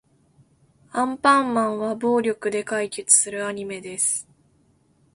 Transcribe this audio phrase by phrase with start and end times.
[0.93, 4.27] アンパンマンは暴力で解決するアニメです。